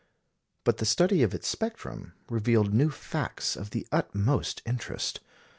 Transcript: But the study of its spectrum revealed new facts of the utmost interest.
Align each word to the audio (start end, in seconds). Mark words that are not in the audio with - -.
But 0.63 0.77
the 0.77 0.85
study 0.87 1.21
of 1.21 1.35
its 1.35 1.47
spectrum 1.47 2.13
revealed 2.27 2.73
new 2.73 2.89
facts 2.89 3.55
of 3.55 3.69
the 3.69 3.87
utmost 3.91 4.63
interest. 4.65 5.19